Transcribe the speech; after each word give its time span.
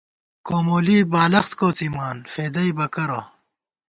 کومولی 0.47 0.99
بالخت 1.13 1.51
کوڅِما 1.59 2.07
فېدَئیبہ 2.33 2.87
کرہ 2.93 3.21